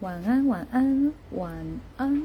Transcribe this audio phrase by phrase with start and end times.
[0.00, 1.52] 晚安，晚安，晚
[1.98, 2.22] 安。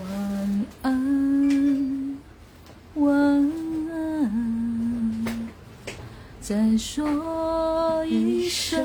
[0.00, 2.18] 晚安，
[2.94, 3.52] 晚
[3.90, 5.48] 安，
[6.40, 8.82] 再说一声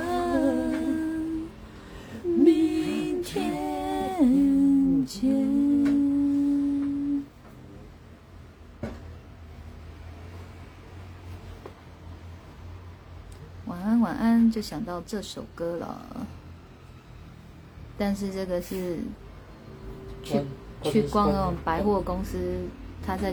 [14.58, 16.28] 就想到这首歌了。
[17.96, 18.98] 但是这个是
[20.24, 20.42] 去
[20.82, 22.40] 去逛那种百货公司，
[23.06, 23.32] 他在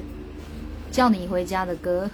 [0.92, 2.10] 叫你回家的歌。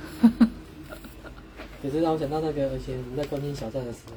[1.83, 4.13] 可是让我想到那个而且我们在关心小站的时候，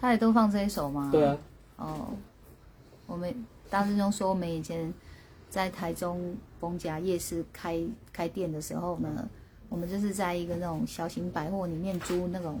[0.00, 1.08] 他也都放这一首吗？
[1.12, 1.38] 对啊，
[1.76, 2.08] 哦，
[3.06, 3.32] 我们
[3.70, 4.92] 大师兄说，我们以前
[5.48, 7.80] 在台中逢甲夜市开
[8.12, 9.28] 开店的时候呢，
[9.68, 12.60] 我们就是在一个那种小型百货里面租那种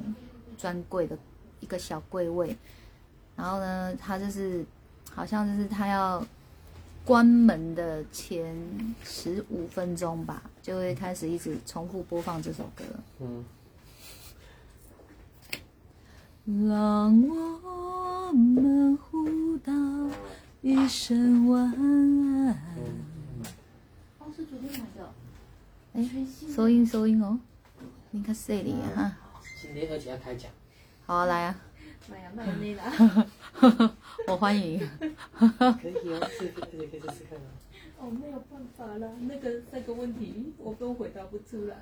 [0.62, 1.18] 专柜的
[1.58, 2.56] 一个小柜位，
[3.34, 4.64] 然后呢，他就是
[5.12, 6.24] 好像就是他要
[7.04, 8.54] 关门的前
[9.02, 12.84] 十五分钟吧，就会开始一直重复播放这首歌。
[13.18, 13.44] 嗯，
[16.68, 19.72] 让我们互道
[20.60, 22.50] 一声晚安。
[24.20, 25.12] 哦，是昨天买的，
[25.94, 26.08] 哎，
[26.54, 27.40] 收音收音哦，
[28.12, 29.18] 你看这里啊，
[29.72, 30.50] 今天而且要开奖，
[31.06, 31.58] 好啊，来啊，
[32.10, 33.26] 妈呀买那啦。
[34.28, 34.78] 我欢迎。
[34.78, 37.48] 可以哦，试，而且可以试试看啊。
[37.98, 41.76] 哦，没有办法啦，那个三个问题我都回答不出来。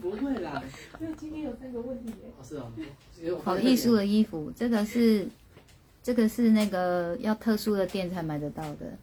[0.00, 0.62] 不会啦，
[0.98, 2.32] 因为今天有三个问题耶。
[2.38, 2.72] 哦是哦，
[3.14, 5.28] 其实我好艺术的衣服，这个是
[6.02, 8.96] 这个是那个要特殊的店才买得到的。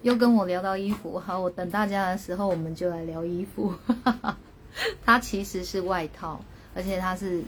[0.00, 3.74] 又跟我聊到衣服，好，我等大家的时候我们就来聊衣服。
[5.04, 7.42] 它其实是外套，而且它是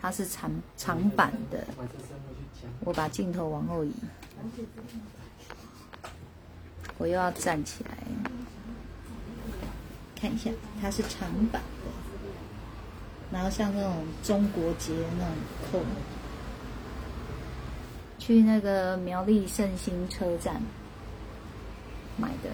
[0.00, 1.64] 它是长长版的。
[2.84, 3.92] 我把镜头往后移，
[6.98, 7.90] 我又要站起来，
[10.14, 10.50] 看一下，
[10.80, 11.90] 它是长版的，
[13.32, 15.34] 然后像那种中国结那种
[15.70, 15.80] 扣，
[18.18, 20.60] 去那个苗栗圣心车站。
[22.18, 22.50] 买的，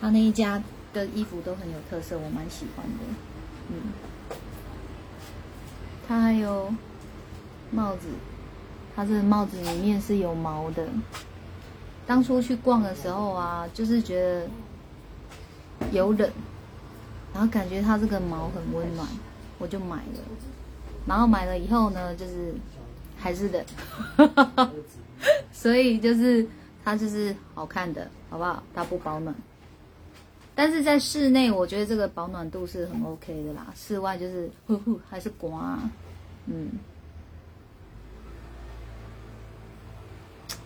[0.00, 0.60] 他那一家
[0.92, 3.04] 的衣服都很有特色，我蛮喜欢的，
[3.68, 3.76] 嗯，
[6.06, 6.72] 它还有
[7.70, 8.08] 帽子。
[8.94, 10.88] 它这个帽子里面是有毛的。
[12.06, 14.48] 当初去逛的时候啊，就是觉得
[15.90, 16.30] 有冷，
[17.34, 19.06] 然后感觉它这个毛很温暖，
[19.58, 20.20] 我就买了。
[21.06, 22.54] 然后买了以后呢，就是
[23.18, 23.64] 还是冷，
[25.52, 26.46] 所以就是
[26.82, 28.62] 它就是好看的，好不好？
[28.74, 29.34] 它不保暖，
[30.56, 33.70] 但是在室内，我觉得这个保暖度是很 OK 的啦。
[33.76, 35.78] 室外就是呼呼还是刮、
[36.46, 36.70] 嗯。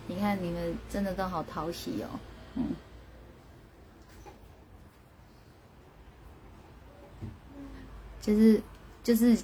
[0.06, 2.06] 你看你们真的都好讨喜哦，
[2.54, 2.66] 嗯。
[8.20, 8.62] 就是
[9.02, 9.34] 就是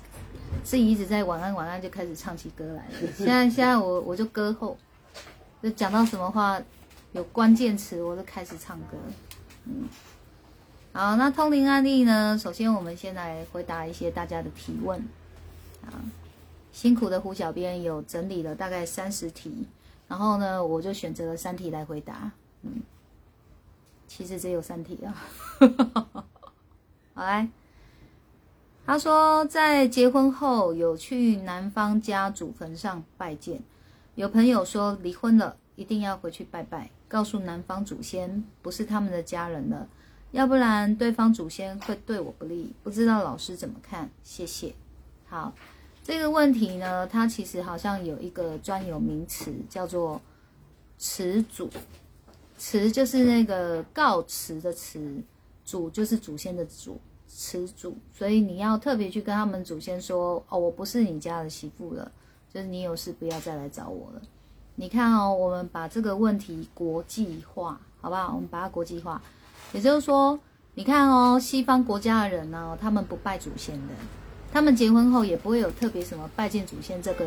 [0.63, 2.93] 自己一直在晚安晚安就开始唱起歌来了。
[3.19, 4.79] 现在现在我我就歌后，
[5.61, 6.63] 就讲到什么话
[7.11, 8.97] 有关键词我就开始唱歌，
[9.65, 9.89] 嗯。
[10.97, 12.39] 好，那通灵案例呢？
[12.39, 14.99] 首先我们先来回答一些大家的提问，
[15.85, 15.93] 啊，
[16.73, 19.67] 辛苦的胡小编有整理了大概三十题。
[20.09, 22.31] 然后呢，我就选择了三题来回答。
[22.63, 22.81] 嗯，
[24.09, 25.15] 其实只有三题啊。
[27.13, 27.47] 好来，
[28.87, 33.61] 他说在结婚后有去男方家祖坟上拜见，
[34.15, 39.87] 有朋友说离婚了一定要回去拜拜，告诉男方祖先不是他们的家人了，
[40.33, 42.73] 要不然对方祖先会对我不利。
[42.83, 44.11] 不知道老师怎么看？
[44.23, 44.75] 谢谢。
[45.27, 45.53] 好。
[46.05, 50.21] 这个问题呢，它其实好像有一个专有名词，叫做
[50.99, 51.69] “词祖”。
[52.57, 55.21] 词就是那个告辞的词，
[55.65, 57.99] 祖就是祖先的祖，词祖。
[58.17, 62.13] 所以你要特别去跟他们祖先说：“哦，我不是你家的媳妇了，
[62.55, 64.23] 就是你有事不要再来找我了。”
[64.79, 68.33] 你看哦，我们把这个问题国际化，好不好？
[68.33, 69.21] 我们把它国际化，
[69.77, 70.39] 也就是说，
[70.75, 73.93] 你看哦，西方国家的人呢，他们不拜祖先的。
[74.51, 77.27] 他们结婚后也不会有特别什么拜见祖先这个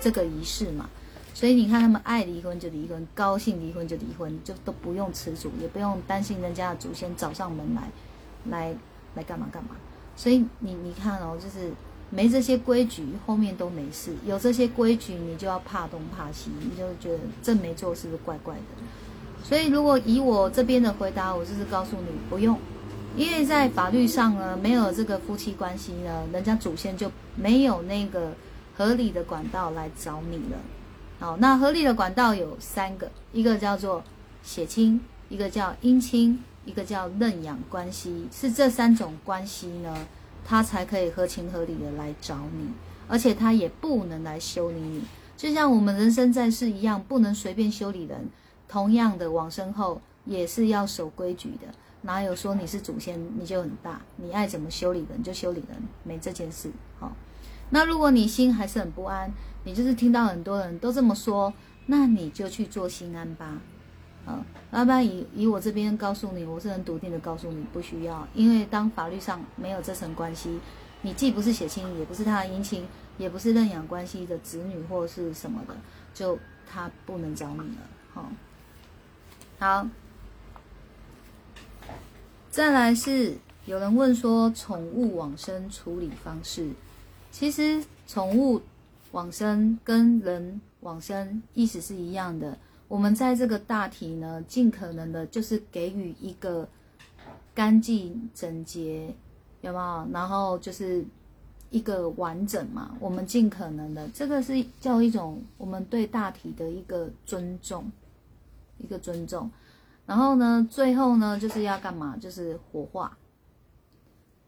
[0.00, 0.88] 这个仪式嘛，
[1.34, 7.82] 所以你看他们爱离婚就离婚，高兴离婚就离婚，就都不用辞祖，也不用担心人家的祖先找上门来，
[8.44, 8.76] 来
[9.16, 9.70] 来干嘛干嘛。
[10.14, 11.72] 所以你你看哦，就是
[12.10, 18.60] 没这些规矩，后面都没事；有这些规矩，你就要怕东怕西，你就觉得这没做是不是怪怪的？
[19.42, 22.58] 所以如果以我这边的回答，我就是告诉你不用，
[23.16, 28.32] 因为在法律上呢，没有这个夫妻关系呢，人家祖先就没有那个
[28.76, 30.58] 合理的管道来找你了。
[31.18, 34.04] 好，那合理的管道有三个，一个叫做
[34.42, 40.06] 血亲，一个叫姻亲，一个叫认养关系，是这三种关系呢，
[40.44, 42.68] 他才可以合情合理的来找你，
[43.08, 45.02] 而且他也不能来修理你，
[45.36, 48.28] 就像我们人生在世一样，不能随便修理人。
[48.68, 51.66] 同样的，往生后也是要守规矩的，
[52.02, 56.70] 哪有说你是祖先你就很大，你爱怎么修理人就修理人，没这件事。
[57.00, 57.10] 好，
[57.70, 59.32] 那如果你心还是很不安，
[59.64, 61.52] 你就是听到很多人都这么说，
[61.86, 63.58] 那你就去做心安吧。
[64.26, 70.60] 啊，要不然以以我这边告诉你，我是很笃定的告诉你，不需要，因为当法律上没有这层关系，
[71.00, 72.86] 你既不是血亲，也不是他的姻亲，
[73.16, 75.74] 也不是认养关系的子女或是什么的，
[76.12, 76.38] 就
[76.70, 77.82] 他不能找你了。
[78.12, 78.30] 好。
[79.60, 79.88] 好，
[82.48, 86.70] 再来是有人问说宠物往生处理方式，
[87.32, 88.62] 其实宠物
[89.10, 92.56] 往生跟人往生意思是一样的。
[92.86, 96.68] 我们在这个大体呢，尽可能的就是给予一个
[97.52, 99.12] 干净整洁，
[99.62, 100.08] 有没有？
[100.12, 101.04] 然后就是
[101.70, 102.96] 一个完整嘛。
[103.00, 107.90] 我们尽可能的，这个是叫一种我们对大体的一个尊重。
[108.78, 109.50] 一个尊重，
[110.06, 112.16] 然后呢，最后呢，就是要干嘛？
[112.16, 113.16] 就是火化。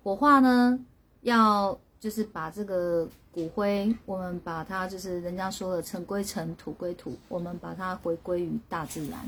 [0.03, 0.79] 火化呢，
[1.21, 9.19] 要就是把这个骨灰，我们把它就是人家说的尘归尘，土归土，我们把它回归于大自然，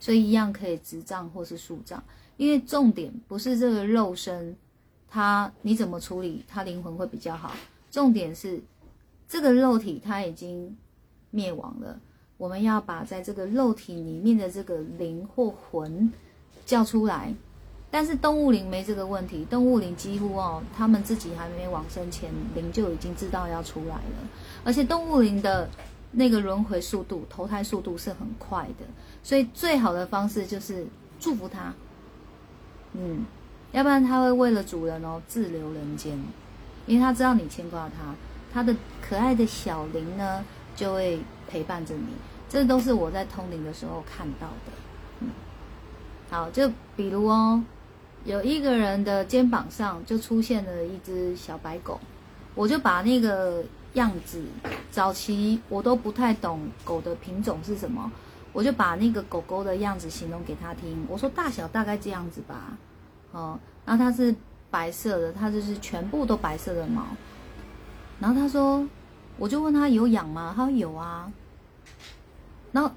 [0.00, 2.02] 所以一样可以直葬或是树葬。
[2.38, 4.56] 因为重点不是这个肉身，
[5.08, 7.52] 它你怎么处理，它灵魂会比较好。
[7.90, 8.60] 重点是
[9.28, 10.74] 这个肉体它已经
[11.30, 12.00] 灭亡了。
[12.42, 16.12] 我们要把在这个肉体里面的这个灵或魂
[16.66, 17.32] 叫出来，
[17.88, 19.46] 但是动物灵没这个问题。
[19.48, 24.28] 动物灵几乎哦，他们自己还没往生前，灵就已经知道要出来了。
[24.64, 25.70] 而且动物灵的
[26.10, 28.84] 那个轮回速度、投胎速度是很快的，
[29.22, 30.84] 所以最好的方式就是
[31.20, 31.72] 祝福它。
[32.94, 33.24] 嗯，
[33.70, 36.18] 要不然它会为了主人哦自留人间，
[36.88, 38.12] 因为它知道你牵挂它，
[38.52, 42.08] 它的可爱的小灵呢就会陪伴着你。
[42.52, 44.72] 这都是我在通灵的时候看到的，
[45.20, 45.28] 嗯，
[46.28, 47.64] 好，就比如哦，
[48.26, 51.98] 有一个人的肩膀上就出现了一只小白狗，
[52.54, 53.64] 我就把那个
[53.94, 54.44] 样子，
[54.90, 58.12] 早期我都不太懂狗的品种是什么，
[58.52, 62.76] 我就把那个狗狗的样子形容给他听，我说大小大概这样子吧，
[63.30, 64.34] 哦，然后它是
[64.70, 67.06] 白色的，它就是全部都白色的毛，
[68.20, 68.86] 然后他说，
[69.38, 70.52] 我就问他有养吗？
[70.54, 71.32] 他说有啊。
[72.72, 72.90] 然后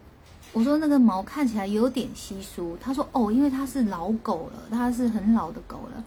[0.54, 6.04] 我说那个毛看起来有点稀疏，他说哦，因为它是老狗了，它是很老的狗了。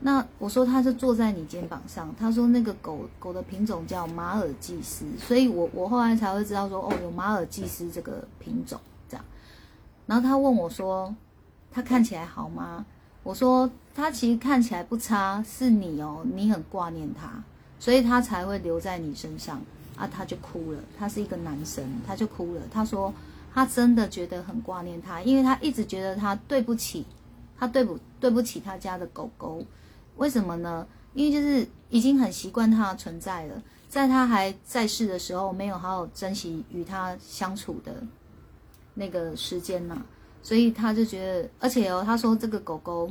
[0.00, 8.78] 那我说它是坐在你肩膀上，他说那个狗狗的品种叫马尔济斯，所以我我后来才会知道说哦，有马尔济斯这个品种
[9.08, 9.24] 这样。
[10.04, 11.14] 然后他问我说，
[11.72, 12.84] 他看起来好吗？
[13.22, 17.42] 我说他其实看起来不差，是你哦，你很挂念他，
[17.80, 19.60] 所以他才会留在你身上。
[19.96, 20.78] 啊，他就哭了。
[20.98, 22.60] 他是一个男生，他就哭了。
[22.70, 23.12] 他说，
[23.52, 27.04] 他真的觉得很挂念他，因为他一直觉得他对不起，
[27.58, 29.64] 他对不对不起他家的狗狗。
[30.16, 30.86] 为什么呢？
[31.14, 38.02] 因为就是已经很习惯他的存在了，在他还在世的时候，没有好好珍惜与他相处的
[38.94, 39.96] 那个时间呐，
[40.42, 43.10] 所以他就觉得，而且哦，他说这个狗狗，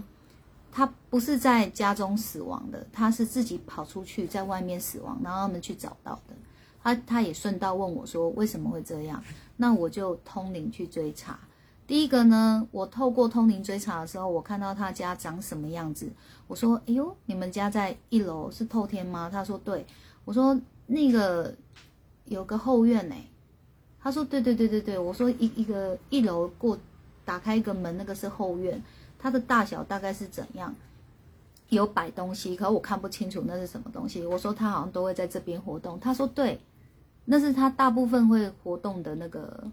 [0.72, 6.36] 它不是在家中死亡的，它是自己跑出去在外面死亡，然后他们去找到的。
[6.86, 9.24] 他他也顺道问我说为什么会这样？
[9.58, 11.40] 那我就通灵去追查。
[11.88, 16.08] 第一个呢，我透过通灵追查的时候，我看到他家长什么样子。
[16.46, 19.84] 我说：“哎呦，你们家在一楼是透天吗？”他说：“对。”
[20.26, 21.56] 我说：“那个
[22.26, 23.16] 有个后院呢。”
[24.00, 26.78] 他说：“对对对对对。”我说：“一一个一楼过
[27.24, 28.80] 打开一个门，那个是后院，
[29.18, 30.76] 它的大小大概是怎样？”
[31.70, 34.24] 有摆东西，可我看不清楚那是什么东西。
[34.24, 36.00] 我说他好像都会在这边活动。
[36.00, 36.60] 他说对。
[37.26, 39.64] 那是他大部分会活动的那个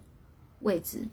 [0.60, 1.06] 位置，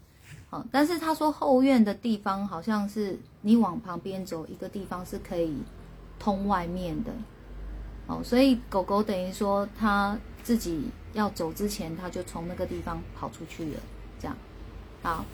[0.48, 5.54] 好，但是他说后院的地方好像是你往旁边走一个地方是可以
[6.18, 7.12] 通外面的，
[8.06, 13.80] 哦，所以狗狗等于说它自己要走之前，它就从那个地方跑出去了，
[14.18, 14.36] 这样，
[15.02, 15.24] 好，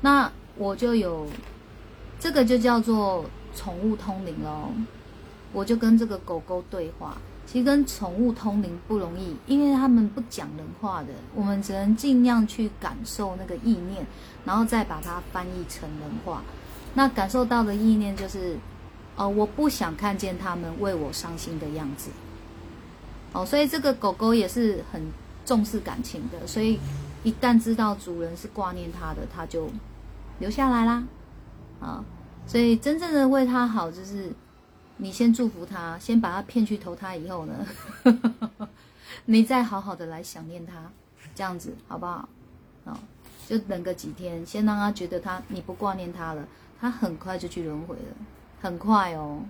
[0.00, 1.26] 那我就有
[2.18, 3.24] 这个就叫做
[3.54, 4.70] 宠物通灵喽，
[5.52, 7.16] 我就跟这个狗狗对话。
[7.50, 14.06] 其实跟宠物通灵不容易，因为他们不讲人话的，我们只能尽量去感受那个意念，
[14.44, 16.42] 然后再把它翻译成人话。
[16.92, 18.58] 那感受到的意念就是，
[19.16, 22.10] 哦，我不想看见他们为我伤心的样子。
[23.32, 25.02] 哦，所以这个狗狗也是很
[25.46, 26.78] 重视感情的，所以
[27.24, 29.70] 一旦知道主人是挂念它的，它就
[30.38, 31.02] 留下来啦。
[31.80, 32.04] 啊，
[32.46, 34.30] 所以真正的为它好，就是
[34.98, 37.66] 你先祝福他，先把他骗去投胎以后呢，
[39.26, 40.90] 你再好好的来想念他，
[41.34, 42.28] 这样子好不好？
[42.84, 42.98] 啊，
[43.46, 46.46] 就等个几天，先让他觉得他你不挂念他了，
[46.80, 48.16] 他很快就去轮回了，
[48.60, 49.42] 很快哦，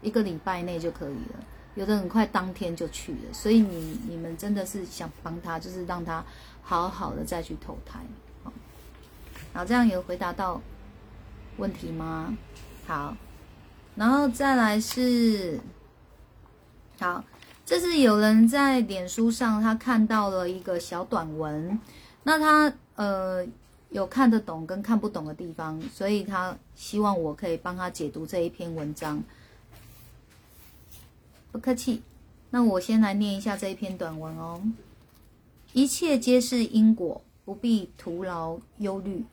[0.00, 1.44] 一个礼拜内就可以了。
[1.74, 6.24] 有的很快当天就去了，所以你你们真的是想帮他，就是让他
[6.62, 8.00] 好好的再去投胎，
[8.42, 8.52] 好，
[9.52, 10.60] 好，这样有回答到
[11.58, 12.36] 问题吗？
[12.86, 13.16] 好，
[13.98, 15.58] 然后再来是，
[17.00, 17.24] 好，
[17.66, 21.76] 这是有人在脸书上他看到了一个小短文，
[22.22, 23.44] 那他呃
[23.90, 29.20] 有看得懂跟看不懂的地方，所以他希望我可以帮他解读这一篇文章。
[31.50, 32.00] 不客气，
[32.50, 34.62] 那我先来念一下这一篇短文哦。
[35.72, 39.24] 一切皆是因果，不必徒劳忧虑。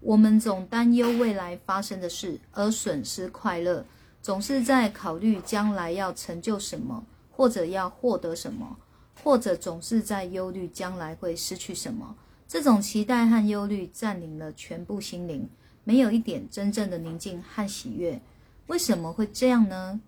[0.00, 3.84] 我们总担忧未来发生的事，而损失快乐；
[4.28, 8.76] 总是在考虑将来要成就什么，或者要获得什么，
[9.24, 12.14] 或者总是在忧虑将来会失去什么。
[12.46, 15.48] 这种期待和忧虑占领了全部心灵，
[15.82, 18.20] 没有一点真正的宁静和喜悦。
[18.66, 19.98] 为什么会这样呢？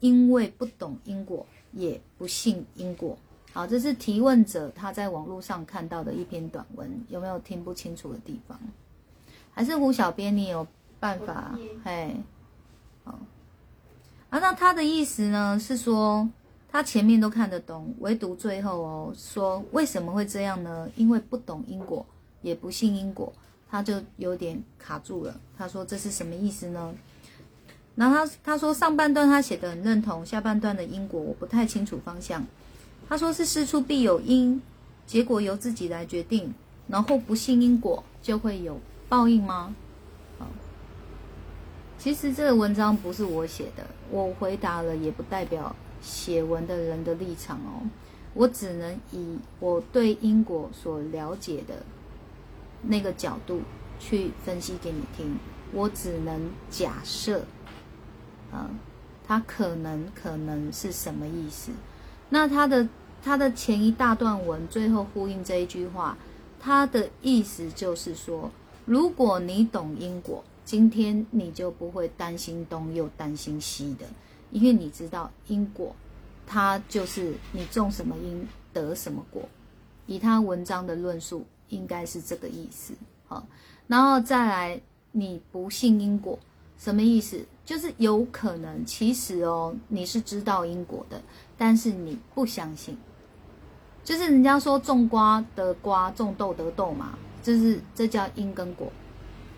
[0.00, 3.16] 因为不懂因果，也不信因果。
[3.54, 8.60] 好，这是提问者他在网络上看到的一篇短文，有没有听不清楚的地方？
[9.54, 10.66] 还是胡小编你有
[10.98, 11.58] 办法？
[11.82, 12.14] 嘿，
[13.04, 13.18] 好。
[14.30, 16.28] 啊，那他的意思呢是说，
[16.70, 20.88] 他前面都看得懂，唯独最后哦，说为什么会这样呢？
[20.94, 22.06] 因为不懂因果，
[22.40, 23.32] 也不信因果，
[23.68, 25.34] 他就有点卡住了。
[25.58, 26.94] 他说这是什么意思呢？
[27.96, 32.46] 然后他他说上半段他写的很认同，下半段的因果我不太清楚方向。
[33.08, 34.62] 他说是事出必有因，
[35.06, 36.54] 结果由自己来决定。
[36.86, 39.74] 然后不信因果就会有报应吗？
[42.00, 47.86] 其实这个文章不是我写的，我回答了也不代表写文的人的立场哦。
[48.32, 51.82] 我只能以我对因果所了解的
[52.84, 53.60] 那个角度
[53.98, 55.36] 去分析给你听。
[55.74, 57.44] 我只能假设。
[58.52, 58.78] 嗯，
[59.28, 61.70] 他可能可能是什么意思？
[62.30, 62.88] 那他的
[63.22, 66.16] 他的前一大段文最后呼应这一句话，
[66.58, 68.50] 他的意思就是说，
[68.86, 74.06] 如果你懂因果，今天你就不会担心东又担心西的，
[74.50, 75.94] 因为你知道因果，
[76.46, 79.48] 它就是你种什么因得什么果。
[80.06, 82.94] 以他文章的论述，应该是这个意思。
[83.28, 83.46] 好，
[83.86, 84.80] 然后再来，
[85.12, 86.38] 你不信因果。
[86.76, 87.44] 什么意思？
[87.64, 91.20] 就是有可能，其实哦，你是知道因果的，
[91.56, 92.96] 但是你不相信。
[94.02, 98.90] 就是人家说种瓜得瓜，种豆得豆嘛，就是这叫因跟果。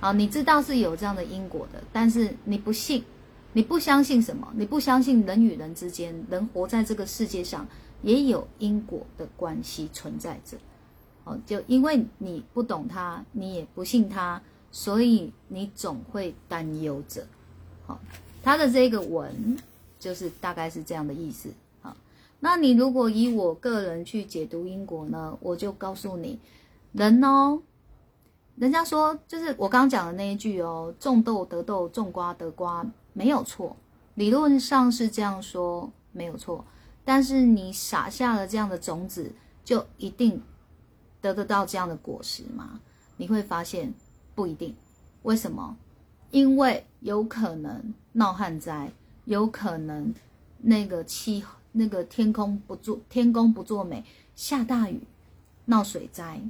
[0.02, 3.04] 好，你知道是有这样的因果的，但是你不信，
[3.52, 4.52] 你不相信什么？
[4.56, 7.64] 你不相信人与人之间，人活在这个世界上
[8.02, 10.56] 也有因果的关系存在着。
[11.22, 14.42] 哦，就因为你不懂它，你也不信它。
[14.74, 17.26] 所以你总会担忧着，
[17.86, 18.00] 好，
[18.42, 19.54] 他的这个文
[19.98, 21.50] 就是大概是这样的意思，
[21.82, 21.94] 好，
[22.40, 26.38] 那你如果以我个人去解读因果呢，我就告诉你，
[26.92, 27.60] 人哦，
[28.56, 33.76] 人家说就是我刚刚讲的那一句哦，种豆得豆，种瓜得瓜，没有错，
[34.14, 36.64] 理论上是这样说没有错，
[37.04, 39.32] 但是你撒下了这样的种子，
[39.64, 40.42] 就一定
[41.20, 42.80] 得得到这样的果实吗？
[43.16, 43.92] 你会发现。
[44.34, 44.74] 不一定，
[45.24, 45.76] 为什么？
[46.30, 48.90] 因为有可能闹旱灾，
[49.26, 50.14] 有可能
[50.62, 54.02] 那个气那个天空不作天公不作美，
[54.34, 55.02] 下大雨，
[55.66, 56.40] 闹水灾。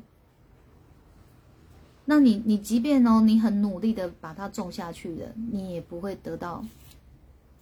[2.04, 6.64] 那你你即便哦，你很努力的把它种下去了，你也不会得到，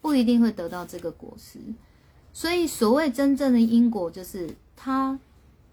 [0.00, 1.58] 不一定会得到这个果实。
[2.32, 5.18] 所以所谓真正的因果，就是他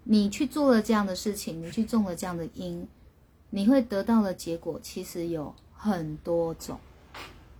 [0.04, 2.86] 你去做了这样的事情，你去种了这样的因。
[3.50, 6.78] 你会得到的结果其实有很多种，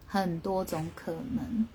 [0.07, 1.67] 很多种可能。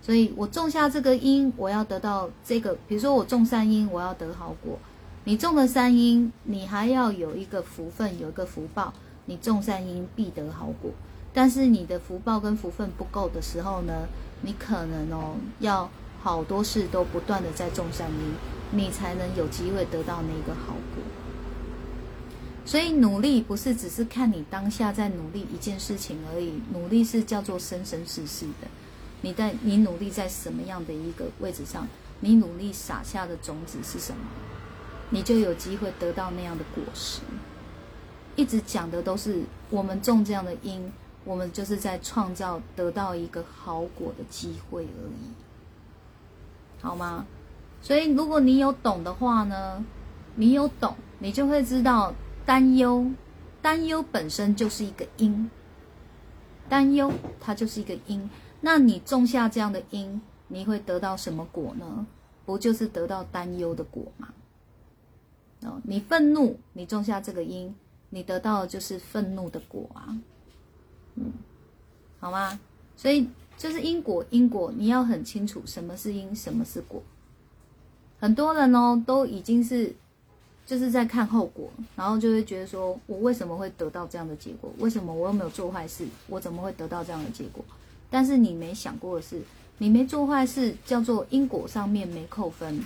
[0.00, 2.78] 所以我种下这个因，我要得到这个。
[2.86, 4.78] 比如说我种善因，我要得好果。
[5.24, 8.92] 你种了善因，你还要有一个福分，有一个福报。
[9.26, 10.90] 你种善因必得好果。
[11.34, 14.08] 但是你的福报跟福分不够的时候呢，
[14.40, 15.90] 你可能哦要
[16.22, 21.04] 好多事都不断的在种善因，你才能有机会得到那个好果。
[22.64, 28.68] 所以努力不是只是看你当下在努力一件事情而已，努力是叫做生生世世的。
[29.20, 31.86] 你在你努力在什么样的一个位置上，
[32.20, 34.20] 你努力撒下的种子是什么，
[35.10, 37.20] 你就有机会得到那样的果实。
[38.36, 40.92] 一直讲的都是我们种这样的因，
[41.24, 45.32] 我们就是在创造得到一个好果的机会而已，
[46.80, 47.26] 好吗？
[47.82, 49.84] 所以如果你有懂的话呢，
[50.36, 52.14] 你有懂，你就会知道
[52.46, 53.10] 担忧，
[53.60, 55.50] 担忧本身就是一个因，
[56.68, 58.30] 担忧它就是一个因。
[58.60, 62.06] 那你种下这样的因，你会得到什么果呢？
[62.46, 64.28] 不就是得到担忧的果吗？
[65.62, 67.74] 哦，你愤怒，你种下这个因。
[68.10, 70.16] 你得到的就是愤怒的果啊，
[71.16, 71.30] 嗯，
[72.18, 72.58] 好吗？
[72.96, 77.02] 所以就是因果，因果你要很清楚什么是因，什么是果。
[78.18, 79.94] 很多人哦都已经是
[80.64, 84.72] 就是在看后果，然后就会觉得说我为什么会得到这样的结果？
[84.78, 87.62] 为什么我又没有做坏事，我怎么会得到这样的结果？
[88.08, 89.42] 但是你没想过的是，
[89.76, 92.82] 你没做坏事叫做因果上面没扣分，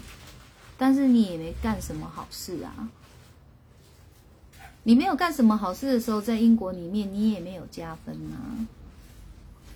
[0.83, 2.91] 但是你也没干什么好事啊。
[4.83, 8.67] 你没有干什么好事的时候，在英国里面你也没有加分啊，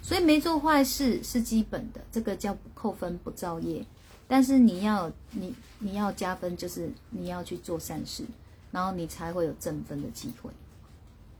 [0.02, 3.86] 所以没做坏事是基本的，这个叫扣分不造业。
[4.26, 8.25] 但是你要你你要加分，就是你要去做善事，
[8.72, 10.50] 然后你才会有正分的机会。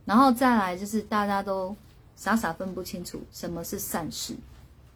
[0.05, 1.75] 然后再来就是大家都
[2.15, 4.33] 傻傻分不清楚什么是善事，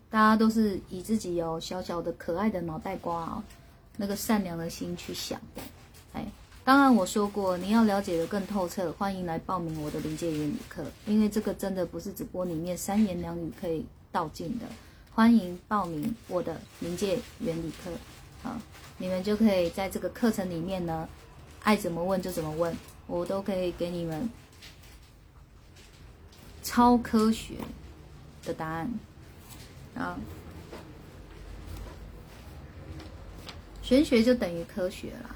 [0.09, 3.43] 大家都是以自己有小小的可爱的脑袋瓜啊，
[3.97, 5.61] 那个善良的心去想的，
[6.13, 6.25] 哎。
[6.63, 14.65] 当然，我说过，你要了解的更透彻，欢迎来报名我的临界原理课，因为这个真的不是直播里面三言两语可以道尽的。
[15.11, 17.89] 欢迎报名我的临界原理课，
[18.43, 18.55] 好，
[18.99, 21.09] 你们就可以在这个课程里面呢，
[21.63, 24.29] 爱怎么问就怎么问，我都可以给你们
[26.61, 27.55] 超科学
[28.45, 28.93] 的答案
[29.95, 30.15] 啊。
[33.91, 35.35] 玄学就等于科学啦。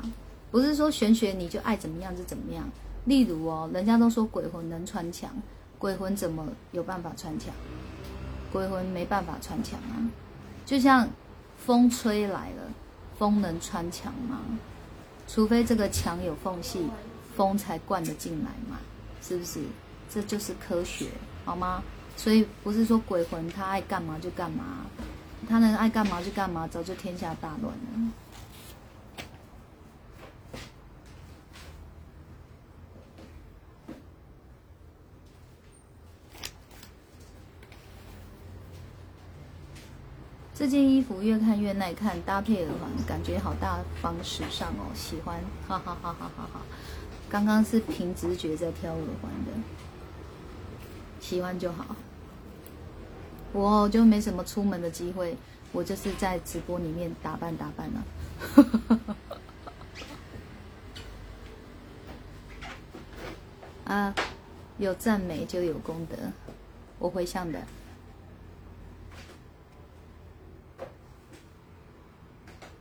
[0.50, 2.64] 不是说玄学你就爱怎么样就怎么样。
[3.04, 5.30] 例如哦，人家都说鬼魂能穿墙，
[5.78, 7.54] 鬼魂怎么有办法穿墙？
[8.54, 10.00] 鬼魂没办法穿墙啊。
[10.66, 11.06] 就像
[11.58, 12.72] 风吹来了，
[13.20, 14.40] 风能穿墙吗？
[15.28, 16.88] 除非这个墙有缝隙，
[17.36, 18.78] 风才灌得进来嘛，
[19.22, 19.60] 是不是？
[20.10, 21.08] 这就是科学，
[21.44, 21.84] 好吗？
[22.16, 24.86] 所以不是说鬼魂他爱干嘛就干嘛，
[25.50, 28.12] 他能爱干嘛就干嘛，早就天下大乱了。
[40.58, 45.38] 这件衣服越看越耐看，搭配耳环感觉好大方时尚哦，喜欢，
[45.68, 46.62] 哈哈哈哈哈哈！
[47.30, 49.52] 刚刚是凭直觉在挑耳环的，
[51.20, 51.94] 喜欢就好。
[53.52, 55.36] 我就没什么出门的机会，
[55.74, 58.06] 我就是在直播里面打扮打扮了。
[63.94, 64.16] 啊，
[64.78, 66.16] 有赞美就有功德，
[66.98, 67.60] 我会向的。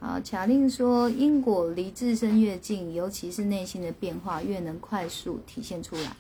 [0.05, 6.15] 啊，卡令说，因果离自身越近，尤其是内心的变化越能快速体现出来。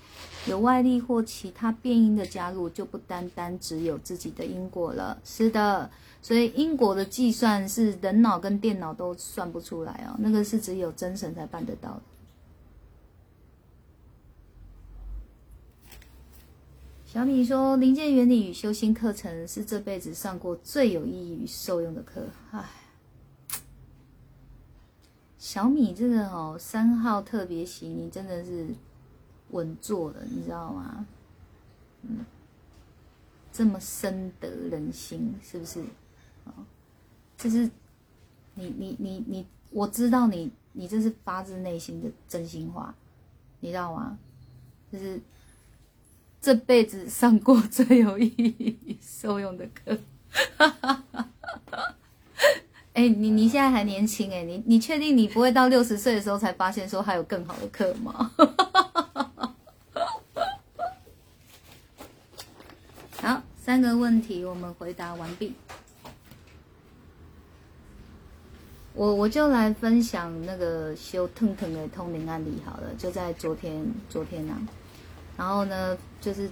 [0.47, 5.18] 有外力或其他变因的加入，就不单单只有自己的因果了。
[5.23, 5.90] 是的，
[6.23, 12.01] 所以因果的计算是人脑跟电脑都算不出来哦，那个是只有真神才办得到的。
[17.05, 22.23] 小米说，临界原理与修心课程是这辈子上过最有意义与受用的课。
[22.51, 22.64] 唉。
[25.44, 28.66] 小米这个哦，三号特别席，你真的是
[29.50, 31.07] 稳坐的，你知道吗？
[32.00, 32.24] 嗯，
[33.52, 35.83] 这么深得人心，是不是？
[36.46, 36.64] 啊，
[37.37, 37.70] 这是
[38.54, 42.94] 你你你你，我知道你你这是发自内心的真心话，
[43.61, 44.18] 你知道吗？
[44.90, 45.20] 就是
[46.40, 49.98] 这辈子上过最有意义、受用的课。
[52.94, 58.30] 哎，你你现在还年轻哎，你你确定你不会到六十岁的时候才发现说还有更好的课吗？
[63.20, 65.54] 好，三个问题我们回答完毕。
[68.92, 74.57] 我我就来分享那个修腾腾的通灵案例好了，就在昨天昨天啊，
[75.37, 76.48] 然后呢，就是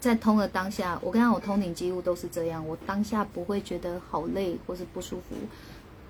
[0.00, 5.36] 在通的当下，我跟他我通灵几乎都是这样，我当下不会觉得好累或是不舒服。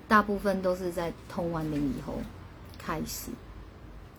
[0.07, 2.15] 大部分都是在通完灵以后
[2.77, 3.29] 开始，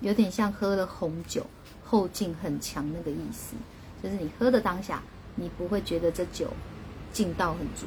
[0.01, 1.45] 有点像喝了红酒
[1.85, 3.57] 后劲很强那个意思，
[4.03, 5.03] 就是你喝的当下，
[5.35, 6.49] 你不会觉得这酒
[7.13, 7.87] 劲道很足，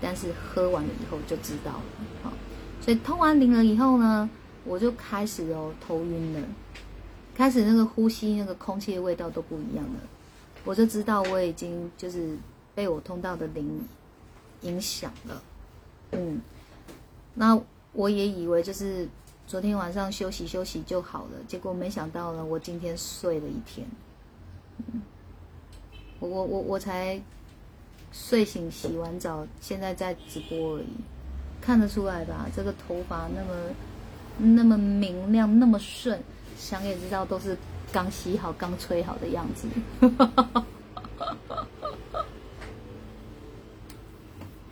[0.00, 1.82] 但是喝完了以后就知道了。
[2.24, 2.32] 好，
[2.80, 4.28] 所以通完灵了以后呢，
[4.64, 6.40] 我就开始哦头晕了，
[7.36, 10.00] 开始那个呼吸那个空气的味道都不一样了，
[10.64, 12.36] 我就知道我已经就是
[12.74, 13.86] 被我通道的灵
[14.62, 15.42] 影响了。
[16.12, 16.40] 嗯，
[17.34, 17.60] 那
[17.92, 19.08] 我也以为就是
[19.46, 23.86] 昨天晚上休息休息就好了，结果没想到呢，我今天睡了一天。
[24.78, 25.02] 嗯，
[26.18, 27.20] 我我我我才
[28.12, 30.86] 睡醒洗完澡，现在在直播而已，
[31.60, 32.46] 看得出来吧？
[32.56, 36.20] 这个头发那么那么明亮，那么顺，
[36.56, 37.56] 想也知道都是
[37.94, 39.68] 刚洗好、刚吹好的样子。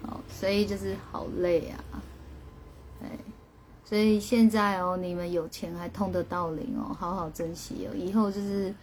[0.03, 2.03] 好，所以就是好累啊，
[3.85, 8.75] 所以现在哦，你们有钱还通得到灵哦，好好珍惜哦，以后就是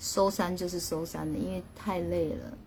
[0.00, 2.58] 收山就是收山了，因为太累了。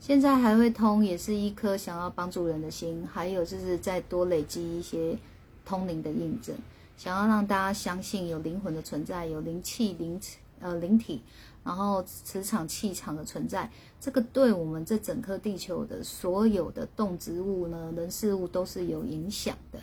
[0.00, 5.18] 现在还会通，也是一颗想要帮助人的心，还有就是再多累积一些
[5.66, 6.56] 通灵的印证，
[6.96, 10.18] 想要让大家相信有灵魂的存在，有灵气、灵
[10.60, 11.22] 呃灵体，
[11.64, 19.78] 然后磁场、气场的存在，这个对我们这整颗地球的所有的动植物呢、人事物都是有影响的，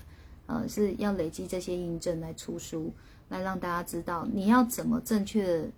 [0.47, 2.91] 呃，是要累积这些印证来出书，
[3.29, 5.69] 来让大家知道你要怎么正确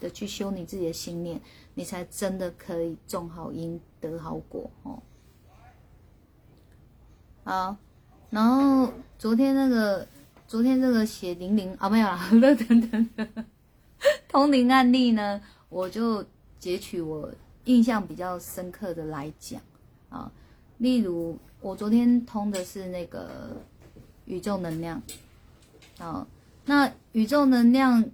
[0.00, 1.40] 的去修你自己的信念。
[1.74, 5.00] 你才真的可以种好因得好果哦。
[7.44, 7.76] 好，
[8.28, 10.06] 然后昨天那个，
[10.46, 12.40] 昨天这个血淋淋啊，没有啦，等
[12.90, 13.28] 等等，
[14.28, 16.24] 通灵案例呢，我就
[16.58, 17.30] 截取我
[17.64, 19.60] 印象比较深刻的来讲
[20.08, 20.30] 啊。
[20.78, 23.56] 例如，我昨天通的是那个
[24.24, 25.02] 宇宙能量
[25.98, 26.26] 啊，
[26.64, 28.04] 那宇宙能量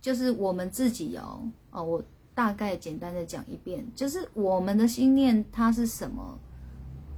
[0.00, 2.02] 就是我们自己哦哦我。
[2.36, 6.38] 大概简单的讲一遍，就是我们的心念它是什么？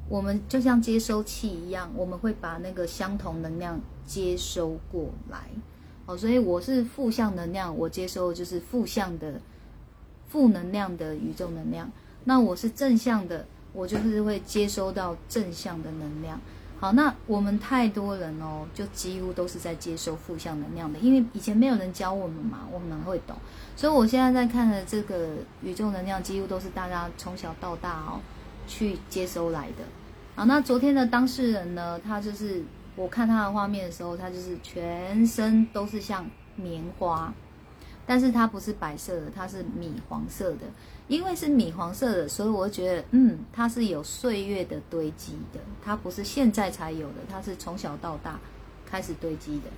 [0.08, 5.50] 我们就像接收器一样，我们会把那个相同能量接收过来。
[6.08, 9.38] 哦，所以我是负向能量，我接收就是负向的、
[10.30, 11.90] 负能量的宇宙能量。
[12.24, 13.44] 那我是正向的，
[13.74, 16.40] 我就是会接收到正向的能量。
[16.80, 23.36] 好，那我们太多人哦，就几乎都是在接收负向能量的，因为以前没有人教我们嘛，我们会懂？
[23.76, 25.28] 所以我现在在看的这个
[25.62, 28.18] 宇宙能量，几乎都是大家从小到大哦
[28.66, 29.84] 去接收来的。
[30.36, 32.62] 好，那昨天的当事人呢，他就是
[32.98, 37.32] 我看他的画面的时候，他就是全身都是像棉花，
[38.04, 40.66] 但是它不是白色的，它是米黄色的。
[41.06, 48.40] 因为是米黄色的，所以我觉得，嗯，它是有岁月的堆积的，它不是现在才有的，它是从小到大
[48.84, 49.70] 开始堆积的。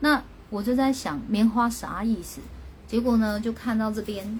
[0.00, 2.42] 那我就在想，棉花啥意思？
[2.86, 4.38] 结果呢，就看到这边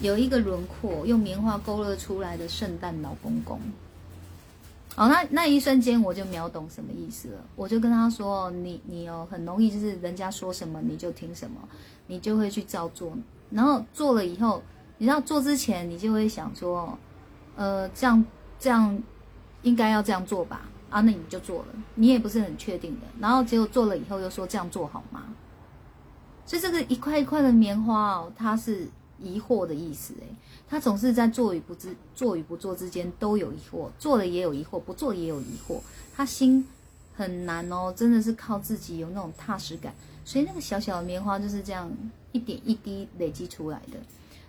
[0.00, 3.60] 有一个轮廓，用棉花勾勒出来的圣诞老公公。
[4.96, 7.44] 哦，那那一瞬间我就秒懂什么意思了。
[7.56, 11.56] 我就跟他说：“你你哦，很容易就是人家说什么你就听什么，
[12.06, 13.16] 你就会去照做，
[13.50, 14.62] 然后做了以后。”
[15.02, 16.98] 你知道做之前，你就会想说，
[17.56, 18.22] 呃，这样
[18.58, 19.02] 这样
[19.62, 20.68] 应该要这样做吧？
[20.90, 23.06] 啊，那你就做了，你也不是很确定的。
[23.18, 25.22] 然后结果做了以后又说这样做好吗？
[26.44, 28.86] 所以这个一块一块的棉花哦，它是
[29.18, 30.36] 疑惑的意思诶，
[30.70, 35.80] 他总是在做与不知、做与不做之间都有疑惑，做了也有疑惑，不做也有疑惑，
[36.14, 36.64] 他心
[37.12, 39.92] 很难哦，真的是靠自己有那种踏实感。
[40.24, 41.90] 所以那个小小的棉花就是这样
[42.30, 43.98] 一点一滴累积出来的。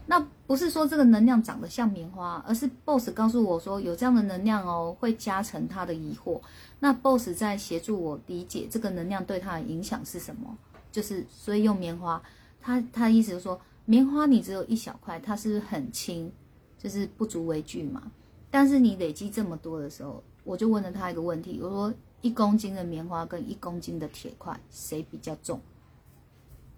[0.05, 6.39] 那不是说这个能量长得像棉花，而是 BOSS 告诉我说有这样的能量哦，会加成他的疑惑。
[6.79, 10.55] 那 BOSS 在协助我理解这个能量对他的影响是什么，
[10.91, 12.21] 就是所以用棉花，
[12.61, 16.31] 他他的意思就是说，棉花你只有一小块，它是很轻，
[16.77, 18.11] 就是不足为惧嘛。
[18.49, 25.61] 但是你累积这么多的时候，我就问了他一个问题，我说一公斤的棉花跟一公斤的铁块谁比较重？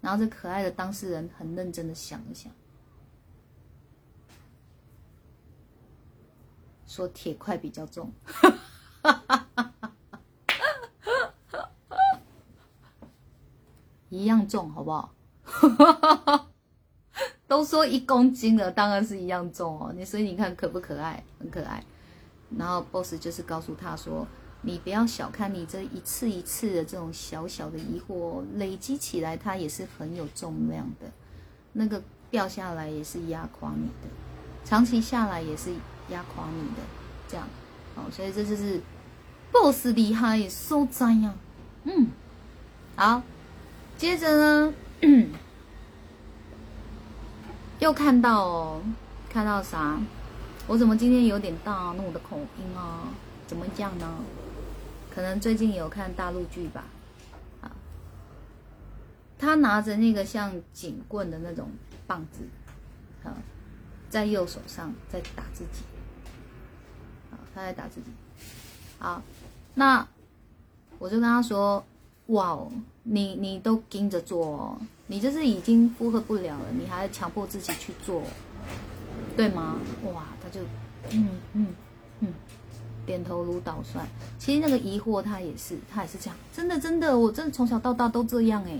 [0.00, 2.52] 然后这可爱的当事人很认真的想了想。
[6.86, 8.12] 说铁块比较重，
[14.10, 15.12] 一样重，好不好？
[17.46, 19.92] 都说一公斤了，当然是一样重哦。
[19.96, 21.22] 你所以你看可不可爱？
[21.38, 21.82] 很可爱。
[22.56, 24.26] 然后 boss 就是告诉他说
[24.62, 31.10] ：“你不要小看你这一次一次的这种小小的疑惑，累积起来它也是很有重量的。
[31.72, 34.08] 那个掉下来也是压垮你的，
[34.64, 35.70] 长期下来也是。”
[36.10, 36.82] 压垮你的，
[37.26, 37.48] 这样，
[37.94, 38.78] 好，所以这就是
[39.50, 41.34] boss 厉害所在呀。
[41.84, 42.08] 嗯，
[42.94, 43.22] 好，
[43.96, 44.74] 接着呢，
[47.84, 48.82] 又看到哦，
[49.28, 50.00] 看到啥？
[50.66, 53.08] 我怎么今天有点大怒的口音啊？
[53.46, 54.24] 怎么讲呢？
[55.14, 56.84] 可能最近有看大陆剧吧，
[57.60, 57.70] 啊，
[59.38, 61.68] 他拿着那个像警棍的那种
[62.06, 62.48] 棒子，
[63.22, 63.36] 啊，
[64.08, 65.82] 在右手上在打自己，
[67.30, 68.06] 啊，他在打自己，
[68.98, 69.22] 好，
[69.74, 70.08] 那
[70.98, 71.84] 我就跟他说，
[72.28, 78.22] 哇哦，你你都盯着做哦，你这是已经负荷不了了，你还强迫自己去做，
[79.36, 79.76] 对吗？
[80.12, 80.60] 哇，他就，
[81.10, 81.66] 嗯嗯
[82.20, 82.28] 嗯。
[83.06, 84.08] 点头如捣蒜。
[84.38, 86.36] 其实那个疑惑他也是，他也是这样。
[86.54, 88.78] 真的，真的，我真的从小到大都这样哎。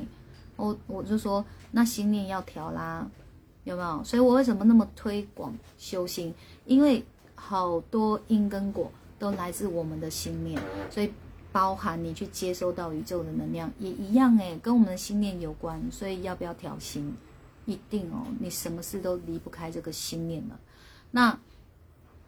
[0.56, 3.06] 我我就说，那心念要调啦，
[3.64, 4.02] 有没有？
[4.02, 6.32] 所以我为什么那么推广修心？
[6.64, 10.58] 因为好多因跟果都来自我们的心念，
[10.90, 11.12] 所以
[11.54, 15.80] 包含你去接收到宇宙的能量也一样哎，跟我们的心念有关。
[15.92, 17.14] 所以要不要调心？
[17.66, 20.58] 一定哦，你什么事都离不开这个心念了。
[21.12, 21.38] 那。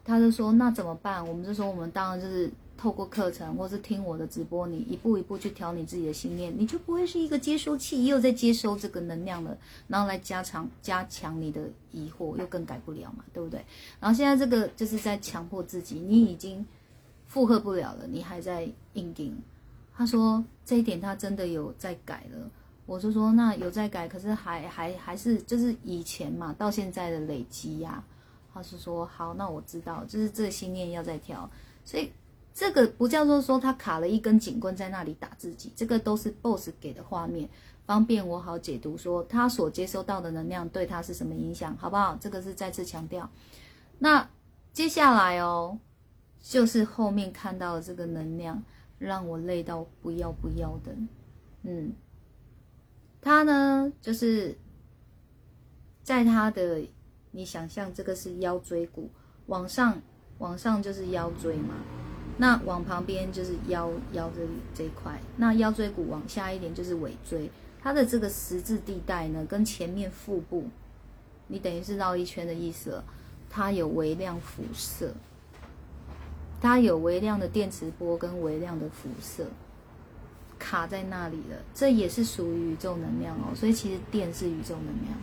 [0.08, 9.58] 他就说：“那怎么办？”我们就说：“我们当然就是透过课程，或是听我的直播，你一步一步去调你自己的心念，你就不会是一个接收器，又在接收这个能量了，
[9.88, 13.64] 然后来加强加强你的疑惑，又更改不了嘛，对不对？
[13.98, 16.64] 然后现在这个就是在强迫自己，你已经
[17.36, 19.36] 负荷不了了，你还在硬顶。”
[19.94, 22.50] 他说：“这一点他真的有在改了。”
[22.86, 28.02] 我就说：“那有在改，可是还还还是就是以前嘛，到现在的累积呀。”
[28.54, 31.50] 他是说好，那我知道，就是这心念要再调，
[31.84, 32.10] 所以
[32.54, 37.46] 这个不叫做说他卡了一根警棍在那里打自己，这个都是 BOSS 给的画面，
[37.84, 42.16] 方便我好解读说他所接收到的能量对他是什么影响，好不好？
[42.18, 43.28] 这个是再次强调。
[43.98, 44.26] 那
[44.72, 45.78] 接下来哦，
[46.48, 48.62] 就是后面看到的这个能量
[48.98, 50.94] 让我累到不要不要的，
[51.62, 51.92] 嗯，
[53.20, 54.56] 他呢就是
[56.02, 56.80] 在他的。
[57.32, 59.10] 你想象这个是腰椎骨，
[59.44, 60.00] 往上
[60.38, 61.74] 往上就是腰椎嘛，
[62.38, 67.50] 那往旁边就是腰腰这里这一块，那腰椎骨往下一点就是尾椎，
[67.82, 70.64] 它的这个十字地带呢，跟前面腹部，
[71.46, 73.04] 你等于是绕一圈的意思了，
[73.50, 75.12] 它有微量辐射，
[76.66, 79.46] 它有微量的电磁波跟微量的辐射
[80.58, 85.16] 卡在那里了，这也是属于宇宙能量哦，所以其实电是宇宙能量，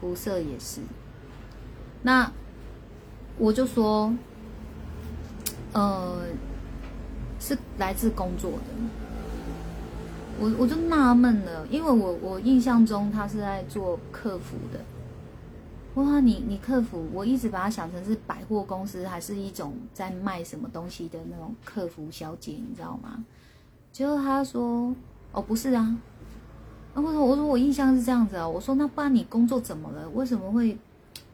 [0.00, 0.80] 辐射也是。
[2.02, 2.30] 那
[3.38, 4.14] 我就说，
[5.72, 6.22] 呃，
[7.40, 8.58] 是来自工作的。
[10.38, 14.78] 我我就纳闷了，因为我我印象中他是在做客服的。
[15.94, 23.24] 哇，你你客服，我一直把它想成是百货公司，还是一种在卖什么东西的那种客服小姐，你知道吗？
[23.92, 24.94] 结果他说，
[25.32, 25.96] 哦，不是啊。
[26.94, 28.48] 那我说我说我印象是这样子啊。
[28.48, 30.08] 我说那不然你工作怎么了？
[30.10, 30.76] 为什么会？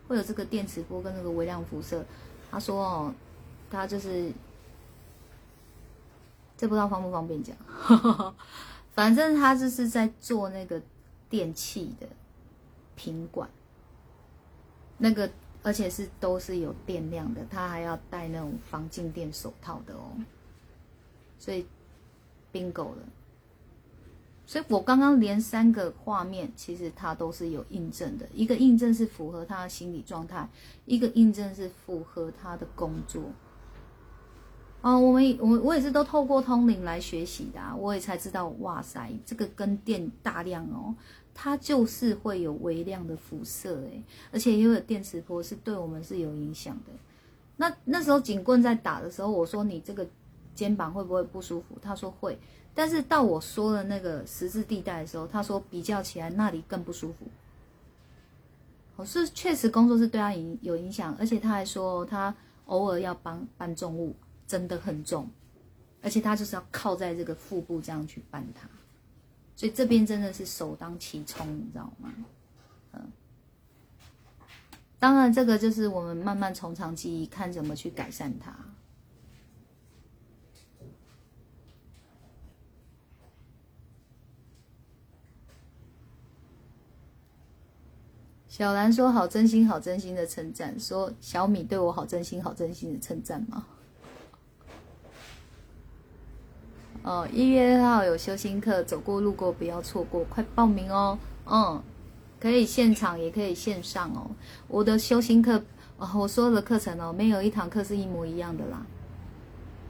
[0.09, 2.05] 会有这个电磁波跟那个微量辐射，
[2.51, 3.15] 他说哦，
[3.71, 4.33] 他就是
[6.57, 7.57] 这不知道方不方便讲，
[8.93, 10.83] 反正他就是在做那个
[11.29, 12.09] 电器的
[12.97, 13.49] 品管，
[15.01, 15.29] 那个
[15.63, 20.13] 而且是都是有电量的，他还要戴那种防静电手套的哦，
[21.39, 21.67] 所以
[22.53, 22.99] bingo 了。
[24.47, 28.27] 所以我刚刚连三个画面，其实它都是有印证的。
[28.35, 30.49] 一个印证是符合他的心理状态，
[30.87, 33.23] 一个印证是符合他的工作。
[34.81, 40.97] 哦，我们我我也是都透过通灵来学习的，我也才知道，哇塞，这个跟电大量哦，
[41.35, 46.93] 它就是会有微量的辐射，诶，而且又有电磁波，是对我们是有影响的。
[47.57, 50.07] 那那时候警棍在打的时候，我说你这个
[50.55, 51.77] 肩膀会不会不舒服？
[51.81, 52.39] 他说会。
[52.73, 57.27] 但是到我说了那个十字地带的时候，他说比较起来那里更不舒服。
[58.97, 62.35] 我是确实工作是对他影有影响，而且他还说他
[62.67, 64.15] 偶尔要搬搬重物，
[64.47, 65.29] 真的很重，
[66.01, 68.69] 而且他就是要靠在这个腹部这样去搬它，
[69.61, 72.11] 所以这边真的是首当其冲，你知道吗？
[72.95, 73.13] 嗯，
[74.99, 78.57] 当然这个就是我们慢慢从长计议，看怎么去改善它。
[88.49, 93.67] 小兰说：“好真心，好真心的称赞。”说小米对我好真心，好真心的称赞吗？
[97.03, 101.19] 哦，一月二号有修心课，走过路过不要错过，快报名哦！
[101.47, 101.83] 嗯，
[102.39, 104.31] 可以现场也可以线上哦。
[104.69, 105.63] 我的修心课，
[105.99, 108.83] 哦，我所有的课程哦，没有一堂课是一模一样的啦，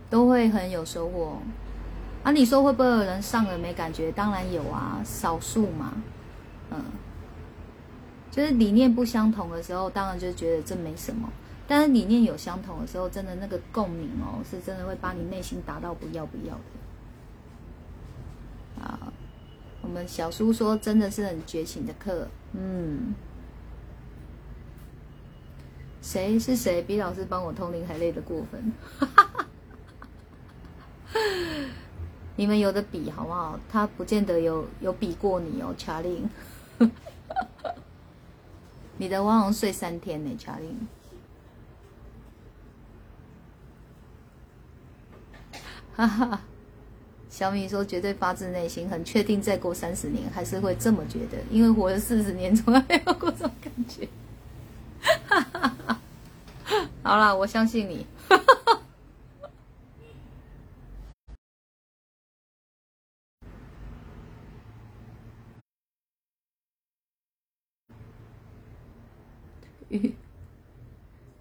[0.09, 1.39] 都会很有收获。
[2.23, 4.13] 啊，你说会不会有人上了没感觉？
[4.13, 5.93] 当然有啊，少数嘛，
[6.71, 6.81] 嗯。
[8.31, 11.29] 就是理念不相同的时候，当然就觉得这没什么。
[11.67, 16.61] 但是理念有相同的时候，真的那个共鸣哦，是真的会把你内心达到不要不要的。
[18.85, 19.13] 啊，
[19.83, 23.15] 我们小叔说真的是很绝情的课，嗯。
[26.03, 28.73] 谁是谁比老师帮我通灵还累得过分？
[32.37, 33.61] 你们有的比好不好？
[33.71, 36.29] 他不见得有有比过你哦，查令。
[38.97, 40.89] 你的汪龙睡三天呢，查令。
[45.95, 46.41] 哈哈，
[47.31, 54.07] 小米说绝对发自内心，很确定再过三十年还是会这么觉得，因为活了四十年从来没有过这种感觉。
[55.01, 56.01] 哈哈哈！
[57.03, 58.05] 好啦，我相信你。
[58.29, 58.81] 哈哈哈！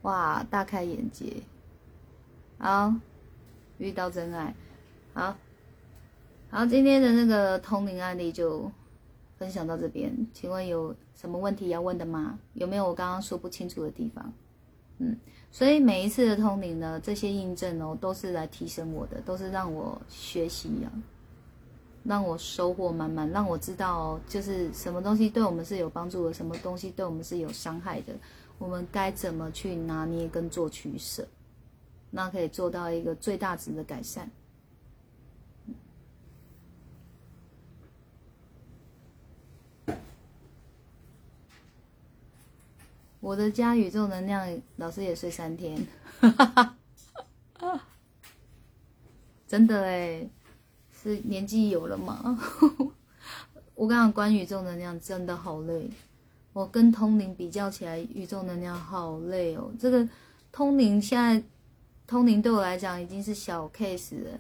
[0.04, 1.43] 哇，大开眼界！
[2.58, 2.93] 好，
[3.78, 4.56] 遇到真爱。
[5.13, 5.38] 好，
[6.51, 8.71] 好，今天的那个通灵案例就
[9.38, 10.12] 分享到这边。
[10.33, 12.39] 请问有什么问题要问的吗？
[12.55, 14.33] 有没有我刚刚说不清楚的地方？
[14.97, 15.15] 嗯，
[15.51, 20.89] 所以每一次的通灵呢，这些印证哦，都是来提升我的，都是让我学习啊，
[22.03, 28.13] 让我收获满满，让我知道哦，就是什么东西对我们是有帮助的，什么东西对我们是有伤害的。
[28.57, 31.27] 我们该怎么去拿捏跟做取舍，
[32.09, 34.27] 那可以做到一个最大值的改善。
[43.19, 45.77] 我的家宇宙能量，老师也睡三天，
[49.45, 50.25] 真的哎，
[50.91, 52.39] 是年纪有了吗？
[53.75, 55.89] 我跟你讲，关宇宙能量真的好累。
[56.53, 59.71] 我跟通灵比较起来，宇宙能量好累哦。
[59.79, 60.08] 这个
[60.51, 61.43] 通灵现在，
[62.08, 64.32] 通灵对我来讲已经是小 case 了，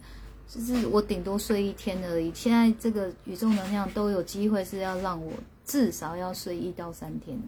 [0.47, 2.31] 就是我顶多睡一天而已。
[2.33, 5.31] 现在这个宇宙能量都有机会是要让我
[5.65, 7.39] 至少要睡一到三天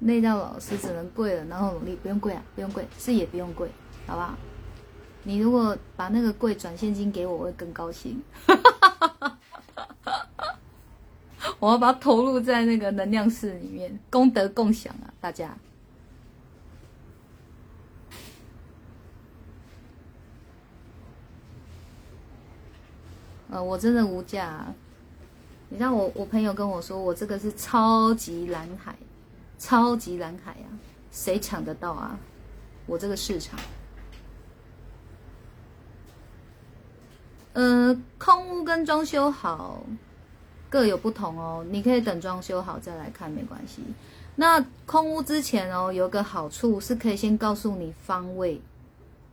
[0.00, 3.68] 累到老师只能跪了，然后努力，不用跪啊，不用跪，是也不用跪，
[4.06, 4.34] 好不好？
[5.24, 8.22] 你如果把那个跪转现金给我，我会更高兴。
[11.58, 15.56] 我要把它投入在那个能量室里面，功德共享啊，大家。
[23.50, 24.72] 呃，我真的无价。
[25.70, 28.94] 你知道我，我朋友跟我说，我这个是超级蓝海，
[29.58, 30.68] 超级蓝海啊，
[31.10, 32.18] 谁抢得到啊？
[32.86, 33.58] 我这个市场。
[37.52, 39.82] 呃，空屋跟装修好。
[40.70, 43.82] 各有不同哦，你可以等装修好再来看，没关系。
[44.36, 48.60] 那空屋之前哦，有个好处是可以先告诉你方位，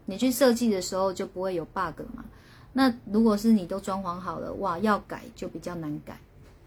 [0.05, 2.23] 你去设计的时候就不会有 bug 嘛。
[2.71, 6.17] 那如果是你都装潢好了，哇，要改就比较难改，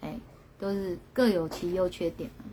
[0.03, 0.21] 哎，
[0.59, 2.45] 都是各有其优缺点啊。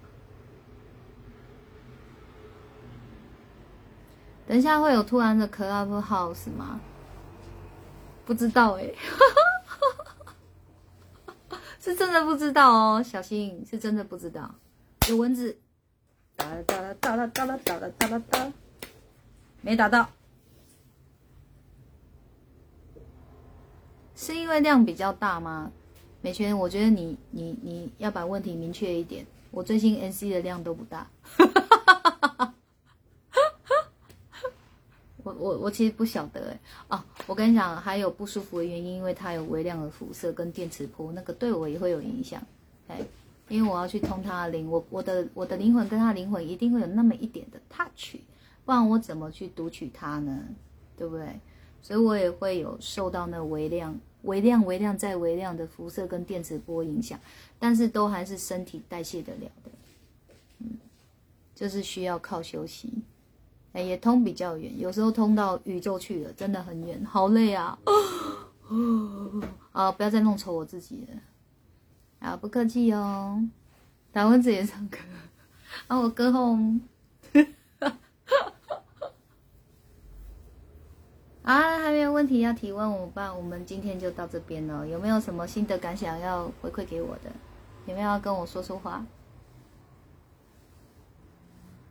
[4.47, 6.79] 等一下会有突然的 club house 吗？
[8.25, 8.93] 不知道哎。
[11.79, 14.55] 是真的不知道哦，小心是真的不知道。
[15.07, 15.55] 有蚊子，
[16.35, 18.51] 哒啦哒啦哒啦哒啦哒啦哒啦哒，
[19.61, 20.09] 没打到，
[24.15, 25.71] 是因为量比较大吗？
[26.21, 29.23] 美泉，我觉得你你你要把问题明确一点。
[29.51, 31.07] 我最近 NC 的量都不大。
[35.25, 36.59] 我我我其实不晓得哎
[36.89, 42.39] 哦，我跟你讲，还有不舒服的原因，因为它有微量的辐射跟电磁波，那个对我也会有影响
[42.87, 43.01] 哎，
[43.49, 48.17] 因为我要去通他的灵，我我的我的灵魂跟他灵魂一定会有那么一点的 touch，
[48.63, 50.43] 不然我怎么去读取它呢？
[50.95, 51.27] 对不对？
[51.81, 57.19] 所以我也会有受到那微量、微量、微量再微量的辐射跟电磁波影响，
[57.57, 59.71] 但是都还是身体代谢得了的，
[60.59, 60.77] 嗯，
[61.55, 62.93] 就是需要靠休息。
[63.75, 67.77] 哎，也通比较远，有时候通到宇宙去了，真的很远，好累啊！
[69.73, 71.19] 啊，不要再弄丑我自己了。
[72.19, 73.45] 啊，不客气哦。
[74.13, 74.97] 打蚊子也唱歌，
[75.87, 76.57] 啊，我歌后。
[81.43, 84.87] 啊，还没有问题要提问，我爸，我们今天就到这边了。
[84.87, 87.29] 有没有什么心得感想要回馈给我的？
[87.87, 89.05] 有没有要跟我说说话？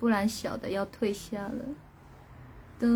[0.05, 1.65] 不然小的要退下了，
[2.79, 2.87] 这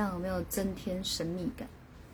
[0.00, 1.68] 样有没有增添神秘感？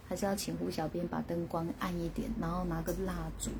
[0.08, 3.52] 还是要请胡小编把灯光暗一点，然后拿个蜡烛。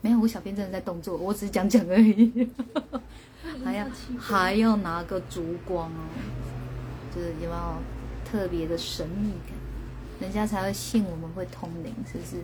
[0.00, 2.48] 没有，胡小编真的在动作，我只是讲讲而已。
[3.64, 3.84] 还要
[4.16, 6.06] 还要拿个烛光哦，
[7.12, 7.74] 就是有没有
[8.24, 9.56] 特别的神秘感？
[10.20, 12.36] 人家才会信我们会通灵，是不是？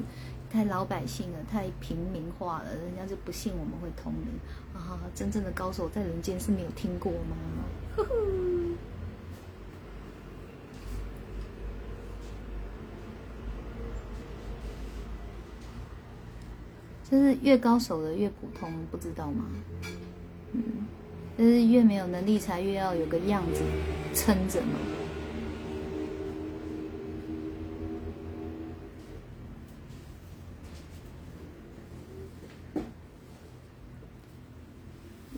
[0.50, 4.28] 太老百姓了，太平民化了，人家就不信我们会通灵
[4.74, 4.98] 啊！
[5.14, 7.36] 真正的高手在人间是没有听过吗？
[7.96, 8.10] 呵呵。
[17.08, 19.44] 就是越高手的越普通，不知道吗？
[20.52, 20.62] 嗯，
[21.38, 23.62] 就是越没有能力才越要有个样子
[24.14, 24.78] 撑着嘛。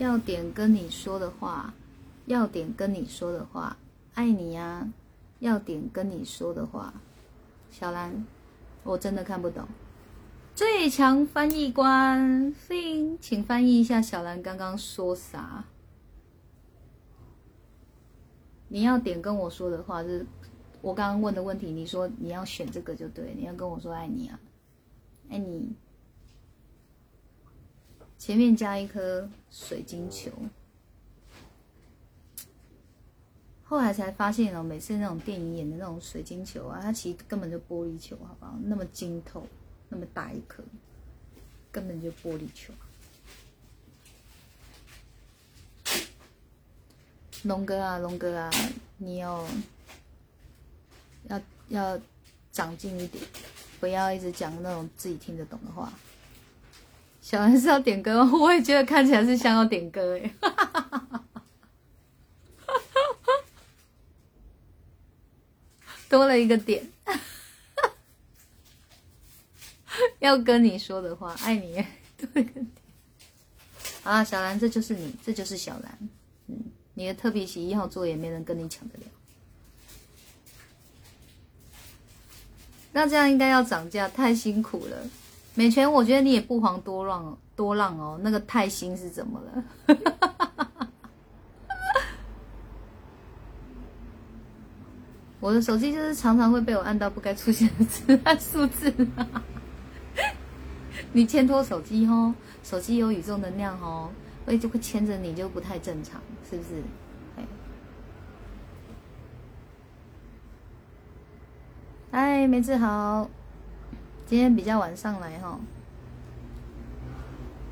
[0.03, 1.73] 要点跟你说的话，
[2.27, 3.77] 要点跟你说的话，
[4.15, 4.89] 爱你呀！
[5.39, 6.93] 要点跟你说的话，
[7.71, 8.27] 小兰，
[8.83, 9.65] 我真的看不懂。
[10.57, 15.67] 最强翻译官，Fin，请翻译一下小兰刚刚说啥？
[18.67, 20.27] 你要点跟我说的话是，
[20.81, 21.71] 我刚刚问的问题。
[21.71, 24.41] 你说你要选这个就对，你要跟我说爱你啊，
[25.31, 25.77] 爱你。
[28.23, 30.31] 前面加一颗水晶球，
[33.65, 38.57] 后来才发现哦，每次那种电影演的那种水晶球啊，它其实根本就玻璃球，好不好？
[38.63, 39.45] 那么晶透，
[39.89, 40.63] 那么大一颗，
[41.73, 42.73] 根本就玻璃球。
[47.43, 48.49] 龙哥啊，龙哥啊，
[48.99, 49.45] 你要
[51.25, 52.01] 要要
[52.53, 53.25] 长进一点，
[53.81, 55.93] 不要一直讲那种自己听得懂的话。
[57.23, 60.35] 小兰是要点歌， 我也觉得看起来是像要点歌哎，
[66.11, 66.91] 多了一个点，
[70.19, 71.75] 要跟你说的话，爱你，
[72.19, 72.67] 多一个点。
[74.03, 75.97] 啊，小兰，这就是你，这就是小兰，
[76.49, 76.57] 嗯，
[76.95, 79.05] 你的特别喜一号座也没人跟你抢得了。
[82.93, 85.09] 那这样应该要涨价，太辛苦了。
[85.55, 88.19] 美泉，我觉得你也不遑多让，多让哦。
[88.23, 89.65] 那个泰星是怎么了？
[95.41, 98.95] 我的手机就是常常会被我按到不该出现的字数字。
[101.13, 102.33] 你牵拖手机哦，
[102.63, 104.09] 手机有宇宙能量哦，
[104.45, 106.83] 所以就会牵着你就不太正常，是不是？
[112.13, 113.29] 哎，梅子好。
[114.33, 115.61] 今天比较晚上来哈，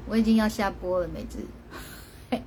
[0.07, 1.39] 我已经要下播了，梅子。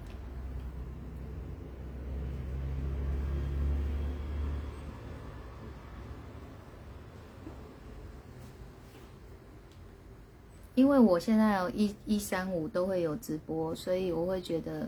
[10.76, 14.88] 因为我现在有一一三五都会有直播，所以我会觉得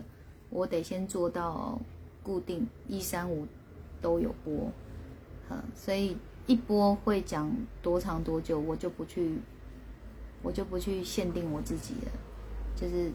[0.50, 1.76] 我得先做到
[2.22, 3.44] 固定一三五
[4.00, 4.70] 都有播，
[5.50, 6.16] 嗯，所以。
[6.46, 7.50] 一波会讲
[7.82, 9.38] 多长多久，我就不去，
[10.42, 12.12] 我就不去限定我自己了，
[12.76, 13.10] 就是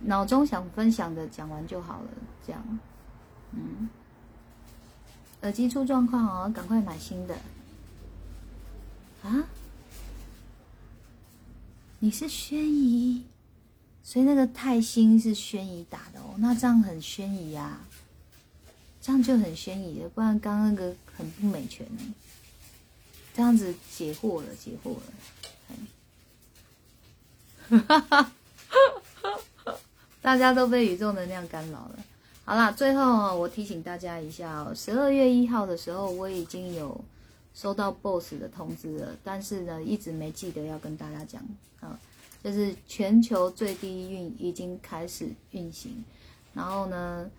[0.00, 2.08] 脑中想分享的讲完就好了，
[2.46, 2.78] 这样，
[3.52, 3.88] 嗯，
[5.42, 7.36] 耳机出状况哦，赶快买新的。
[9.22, 9.44] 啊？
[11.98, 13.24] 你是轩怡，
[14.02, 17.80] 所以那个泰星是轩怡打的哦，那这样很轩怡啊。
[19.06, 22.02] 这样就很悬疑了，不然刚刚那个很不美全呢。
[23.32, 24.96] 这样子解惑了，解惑
[27.70, 28.32] 了，
[30.20, 32.04] 大家都被宇宙能量干扰了。
[32.44, 37.00] 好啦，最后我提醒大家一下哦，十二月一号的时候我已经有
[37.54, 41.40] 收到 BOSS 的通知了，但是呢一直没记得要跟大家讲
[41.78, 41.96] 啊，
[42.42, 46.04] 就是全球最低运已经开始运行，
[46.52, 47.30] 然后呢。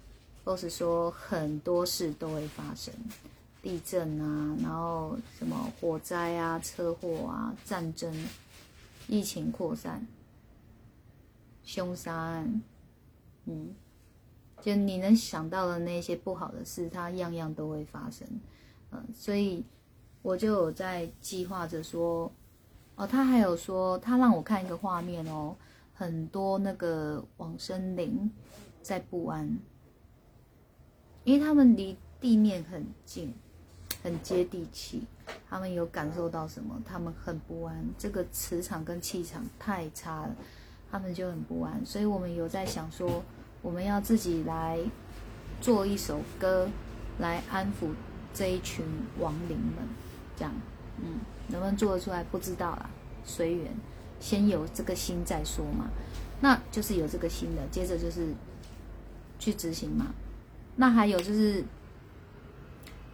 [0.48, 2.94] 都是说很多事都会发生，
[3.62, 8.16] 地震啊，然后什么火灾啊、车祸啊、战争、
[9.10, 10.08] 疫情扩散、
[11.66, 12.62] 凶杀案，
[13.44, 13.76] 嗯，
[14.62, 18.26] 就你能想到的那些不好的事，它样样都会发生，
[18.92, 19.66] 嗯，所以
[20.22, 22.32] 我就有在计划着说，
[22.96, 25.54] 哦，他还有说，他让我看一个画面哦，
[25.94, 28.32] 很多那个往生灵
[28.82, 29.60] 在不安。
[31.28, 33.34] 因为他们离地面很近，
[34.02, 35.04] 很接地气，
[35.50, 36.82] 他们有感受到什么？
[36.86, 40.34] 他们很不安，这个磁场跟气场太差了，
[40.90, 41.86] 他们就很不安。
[41.86, 43.22] 所以我们有在想说，
[43.62, 44.80] 我们要自己来
[45.60, 46.70] 做一首歌，
[47.20, 47.90] 来安抚
[48.34, 48.86] 这一群
[49.20, 49.86] 亡灵们，
[50.38, 50.54] 这样。
[51.02, 51.20] 嗯，
[51.50, 52.90] 能不能做得出来不知道啦，
[53.26, 53.76] 随缘，
[54.22, 55.90] 先有这个心再说嘛。
[56.40, 58.34] 那就是有这个心的，接着就是
[59.38, 60.06] 去执行嘛。
[60.80, 61.64] 那还有就是，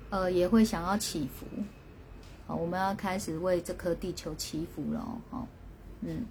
[0.10, 1.46] 呃，也会想要祈福，
[2.46, 5.00] 好，我们要开始为这颗地球祈福了
[5.32, 5.48] 哦，
[6.02, 6.26] 嗯，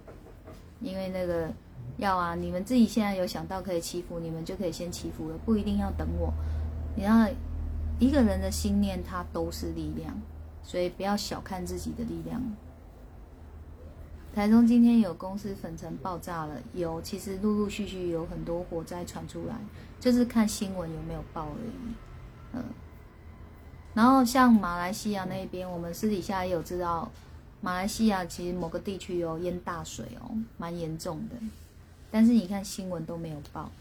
[0.79, 1.51] 因为那个
[1.97, 6.31] 要啊，你们自己现在有想到可以祈福，你们就可以先祈福了，不一定要等我。
[6.95, 7.27] 你要
[7.99, 10.15] 一个人的心念，它都是力量，
[10.61, 12.39] 所以不要小看自己的力量。
[14.35, 19.55] 台中今天有公司粉尘爆炸了，有，其实陆陆续续有很多火灾传出来，
[20.03, 21.93] 就是看新闻有没有报而已。
[22.51, 22.61] 嗯，
[23.93, 27.09] 然后像马来西亚那边，我们私底下也有知道，
[27.61, 31.37] 马来西亚其实某个地区有淹大水哦，蛮严重的，
[32.11, 33.71] 但是你看新闻都没有报，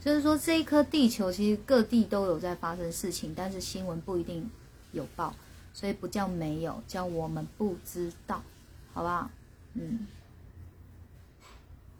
[0.00, 4.48] 就是说这一颗地球其实各地都有在发生事情，但是新闻不一定
[4.92, 5.34] 有报，
[5.74, 8.42] 所以不叫没有，叫我们不知道，
[8.94, 9.28] 好不好？
[9.74, 10.06] 嗯，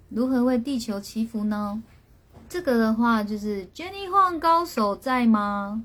[0.08, 1.82] 如何为地球祈福呢？
[2.48, 5.84] 这个的话，就是 Jenny Huang 高手在吗？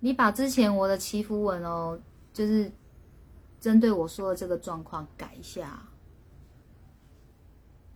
[0.00, 2.00] 你把之前我的祈福文哦，
[2.32, 2.72] 就是
[3.60, 5.82] 针对我说的这个状况改一下。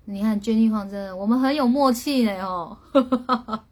[0.05, 2.77] 你看 Jenny Huang 真的，我们很有默契呢哦。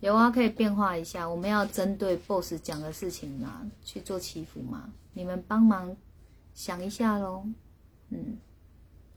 [0.00, 1.28] 有啊，可以变化一下。
[1.28, 4.92] 我们要针对 BOSS 讲的事情啊，去做祈福嘛。
[5.12, 5.96] 你们帮忙
[6.54, 7.44] 想一下喽。
[8.08, 8.36] 嗯，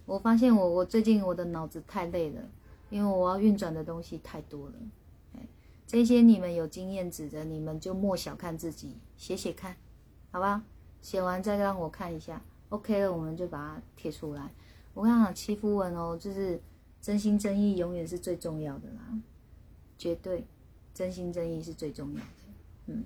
[0.05, 2.41] 我发现我我最近我的脑子太累了，
[2.89, 4.73] 因为我要运转的东西太多了。
[5.33, 5.39] 哎，
[5.85, 9.75] 这些你们有经验值的，你们就莫小看自己，写写看，
[10.31, 10.63] 好吧？
[11.01, 14.49] 写完再让我看一下，OK 了，我们就把它贴出来。
[14.93, 16.61] 我跟你讲，祈福文哦，就是
[17.01, 19.19] 真心真意，永远是最重要的啦，
[19.97, 20.43] 绝对。
[20.93, 22.25] 真心真意是最重要的，
[22.85, 23.03] 嗯，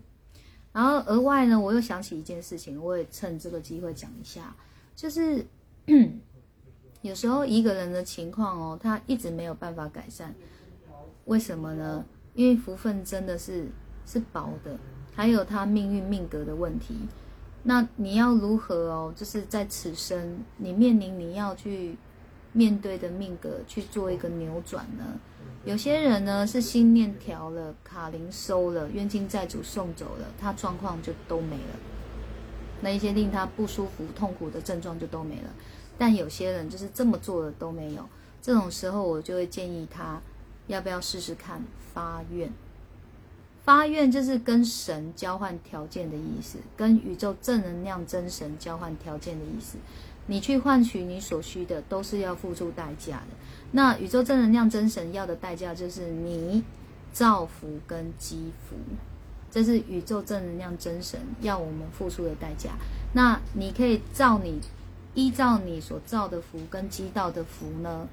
[0.72, 4.56] 然后额外呢，我又想起一件事情，我也趁这个机会讲一下，
[4.96, 5.44] 就是
[7.02, 10.34] 有时候一个人的情况哦，他一直没有办法改善，
[11.26, 12.04] 为什么呢？
[12.34, 13.68] 因为福分真的是
[14.06, 14.78] 是薄的，
[15.16, 16.96] 还有他命运命格的问题。
[17.64, 19.14] 那你要如何哦？
[19.16, 21.98] 就是在此生你面临你要去
[22.54, 25.06] 面对的命格去做一个扭转呢？
[25.66, 31.80] 有些人呢是心念调了，卡灵收了，冤亲债主送走了，他状况就都没了。
[32.82, 35.50] 那一些令他不舒服、痛苦的症状就都没了。
[36.00, 38.04] 但有些人就是这么做的都没有，
[38.42, 40.20] 这种时候我就会建议他，
[40.66, 41.62] 要不要试试看
[41.94, 42.50] 发愿？
[43.66, 49.78] 发愿就是跟神交换条件的意思，跟宇宙正能量真神交换条件的意思。
[50.28, 53.28] 你去换取你所需的，都是要付出代价的。
[53.72, 56.64] 那宇宙正能量真神要的代价就是你
[57.12, 58.76] 造福跟积福，
[59.52, 62.72] 这是宇宙正能量真神要我们付出的代价。
[63.14, 64.62] 那你可以照你
[65.20, 68.08] 依照你所造的福跟积到的福呢，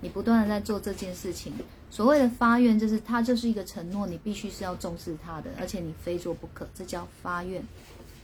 [0.00, 1.52] 你不断的在做这件事情。
[1.90, 7.62] 所谓的发愿，就是它就是一个承诺，你必须是要重视它的，而且你非做不可，这叫发愿，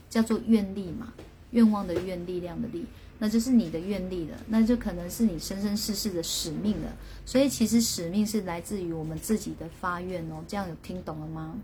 [0.09, 1.13] 叫做愿力嘛，
[1.51, 2.87] 愿望的愿，力量的力。
[3.19, 6.93] 那就是你的愿力了，那就可能是你生生世世的使命了。
[7.27, 10.37] 所以其实使命是来自于我们自己的发愿哦。
[10.47, 11.59] 这样有听懂了吗？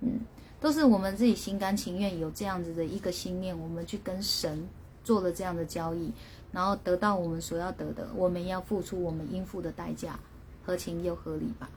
[0.00, 0.20] 嗯，
[0.60, 4.66] 都是我们自己心甘情愿有这样子的一个心念，我们去跟神
[5.08, 6.12] 做了这样的交易，
[6.52, 10.20] 然后得到我们所要得的，我们要付出我们应付的代价，
[10.62, 11.70] 合情又合理吧？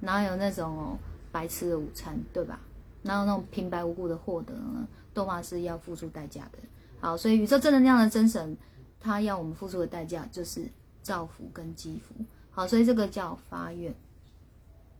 [0.00, 0.98] 哪有那种哦
[1.32, 2.60] 白吃的午餐，对吧？
[3.00, 4.86] 哪有那种平白无故的获得呢？
[5.14, 6.58] 都嘛是要付出代价的。
[7.00, 8.54] 好，所以宇宙正能量的真神，
[9.00, 10.68] 他要我们付出的代价就是
[11.00, 12.14] 造福跟积福。
[12.50, 13.94] 好，所以这个叫发愿。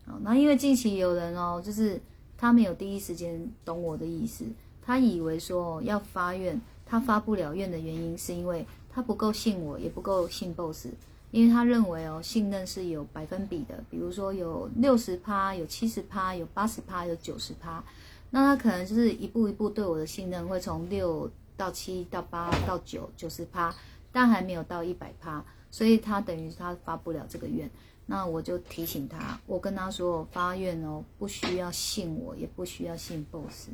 [0.06, 2.00] 好，那因为近期有人哦，就是
[2.38, 4.46] 他没有第一时间懂我的意思，
[4.80, 6.58] 他以为说要发愿，
[6.90, 10.88] 他发不了愿的原因是因为他不够信我，也不够信 BOSS，
[11.30, 17.84] 因为他认为哦，信任是有百分比的，比如说有六十趴，有七十趴，有八十趴，有九十趴，
[18.30, 21.30] 那他可能就是一步一步对我的信任会从六。
[21.56, 23.70] 到七到八到九九十趴，
[24.10, 27.70] 但还没有到一百趴，所以他等于他发不了这个愿。
[28.06, 33.68] 那我就提醒他，我跟他说发愿哦，不需要信我，也不需要信 BOSS，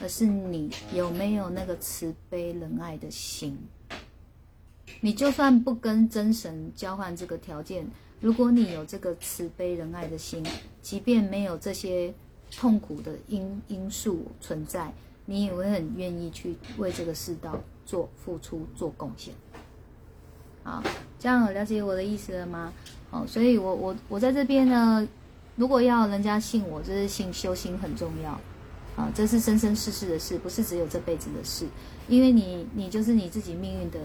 [0.00, 3.58] 而是你有没有那个慈悲仁爱的心。
[5.00, 7.86] 你就算不跟真神交换这个条件，
[8.20, 10.44] 如果你有这个慈悲仁爱的心，
[10.80, 12.14] 即便没有这些
[12.50, 14.92] 痛苦的因因素存在。
[15.28, 19.34] 你也会很愿意去为这个世道做付出、做贡献。
[20.62, 20.80] 好，
[21.18, 22.72] 这样有了解我的意思了吗？
[23.10, 25.06] 哦，所以我我我在这边呢，
[25.56, 28.40] 如果要人家信我，就是信修心很重要。
[28.96, 31.66] 啊，这是生生世世的事，不是只有这辈子的事。
[32.08, 34.00] 因为你，你就是你自己命运的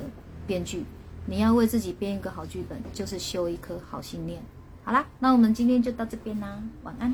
[0.45, 0.83] 编剧，
[1.25, 4.41] 你要为自己编一个好剧本，就是修一颗好心念。
[4.83, 7.13] 好啦，那我们今天就到这边啦，晚安，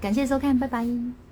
[0.00, 1.23] 感谢收看，拜拜。